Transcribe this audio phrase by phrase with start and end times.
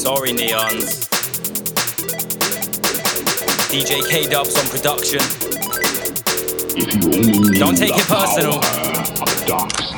[0.00, 1.10] Sorry, Neonz.
[3.68, 5.20] DJ K Dubz on production.
[7.58, 9.89] Don't take it personal.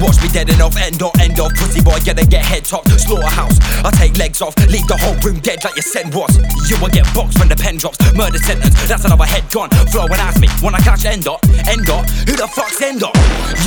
[0.00, 1.52] Watch me dead enough, end off, end off.
[1.54, 2.88] Pussy boy, gonna get head topped.
[2.88, 6.38] Slaughterhouse, I take legs off, leave the whole room dead like your send was.
[6.70, 7.98] You will get boxed when the pen drops.
[8.14, 9.70] Murder sentence, that's another head gone.
[9.90, 11.42] Flow and ask me, wanna catch end up?
[11.66, 12.06] End up?
[12.30, 13.14] Who the fuck's end up?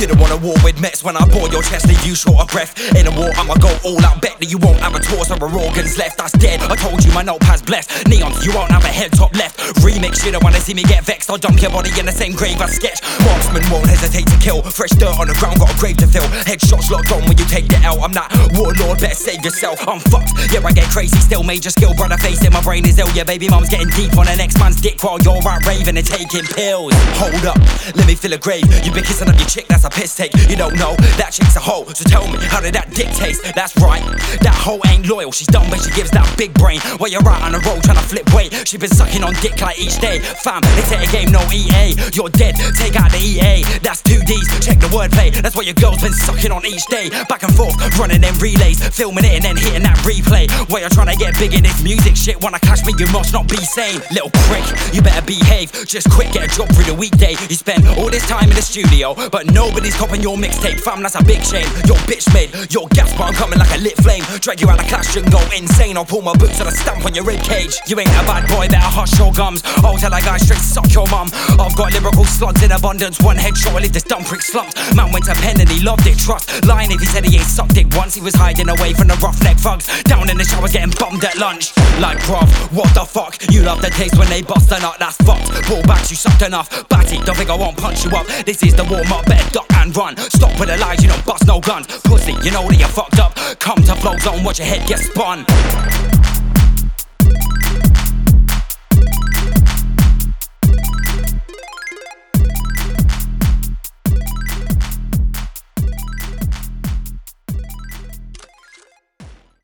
[0.00, 2.48] You don't wanna war with Mets when I bore your chest, leave you short of
[2.48, 2.72] breath.
[2.96, 5.52] In a war, I'ma go all out, bet that you won't have a torso or
[5.52, 6.16] organs left.
[6.16, 6.60] That's dead.
[6.62, 8.08] I told you my notepad's blessed.
[8.08, 9.60] Neon, you won't have a head top left.
[9.84, 11.28] Remix, you don't wanna see me get vexed.
[11.28, 13.04] I'll dump your body in the same grave I sketch.
[13.20, 14.62] Marksman won't hesitate to kill.
[14.62, 16.21] Fresh dirt on the ground, got a grave to fill.
[16.46, 18.02] Headshots locked on when you take the L.
[18.02, 19.86] I'm that warlord, better save yourself.
[19.88, 20.32] I'm fucked.
[20.52, 21.42] Yeah, I get crazy still.
[21.42, 22.52] Major skill, brother face it.
[22.52, 23.10] My brain is ill.
[23.14, 26.06] Yeah, baby mom's getting deep on the next man's dick while you're out raving and
[26.06, 26.94] taking pills.
[27.18, 27.58] Hold up,
[27.96, 28.64] let me fill a grave.
[28.84, 30.32] You've been kissing up your chick, that's a piss take.
[30.48, 31.84] You don't know that chick's a hoe.
[31.94, 33.42] So tell me, how did that dick taste?
[33.54, 34.02] That's right.
[34.40, 35.32] That hoe ain't loyal.
[35.32, 36.80] She's dumb, but she gives that big brain.
[36.98, 39.60] While you're out on the road trying to flip weight, she been sucking on dick
[39.60, 40.20] like each day.
[40.20, 41.94] Fam, say a game, no EA.
[42.12, 42.56] You're dead.
[42.76, 43.62] Take out the EA.
[43.82, 44.48] That's two D's.
[44.60, 45.32] Check the wordplay.
[45.40, 47.10] That's what your girl's been sucking on each day.
[47.28, 50.50] Back and forth, running them relays, filming it and then hitting that replay.
[50.70, 53.32] While you're trying to get big in this music shit, wanna catch me, you must
[53.32, 54.00] not be sane.
[54.10, 55.72] Little prick, you better behave.
[55.86, 57.36] Just quit, get a job through the weekday.
[57.48, 60.80] You spend all this time in the studio, but nobody's copying your mixtape.
[60.80, 61.68] Fam, that's a big shame.
[61.86, 64.24] Your bitch made your gas, but I'm coming like a lit flame.
[64.40, 65.96] Drag you out of class, can go insane.
[65.96, 67.78] I'll pull my boots and a stamp on your rib cage.
[67.86, 69.62] You ain't a bad boy, better hush your gums.
[69.84, 71.28] I'll tell that guy straight, suck your mum.
[71.62, 73.20] I've got lyrical slugs in abundance.
[73.20, 74.74] One headshot, leave this dumb prick slumped.
[74.96, 76.18] Man went to pen and he loved it.
[76.18, 78.14] Trust, lying if he said he ain't sucked it once.
[78.14, 79.86] He was hiding away from the roughneck thugs.
[80.02, 81.76] Down in the shower, getting bummed at lunch.
[82.00, 83.38] Like, bruv, what the fuck?
[83.52, 85.48] You love the taste when they bust a nut, that's fucked.
[85.68, 86.68] Ball back, you sucked enough.
[86.88, 88.26] Batty, don't think I won't punch you up.
[88.44, 90.16] This is the warm up, better duck and run.
[90.16, 91.86] Stop with the lies, you don't bust no guns.
[92.02, 93.34] Pussy, you know that you're fucked up.
[93.60, 95.46] Come to Flowzone, watch your head get spun.